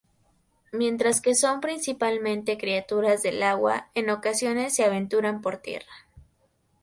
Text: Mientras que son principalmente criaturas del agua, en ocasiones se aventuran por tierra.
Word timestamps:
Mientras 0.71 1.21
que 1.21 1.35
son 1.35 1.61
principalmente 1.61 2.57
criaturas 2.57 3.21
del 3.21 3.43
agua, 3.43 3.89
en 3.93 4.09
ocasiones 4.09 4.73
se 4.73 4.83
aventuran 4.83 5.41
por 5.43 5.57
tierra. 5.57 6.07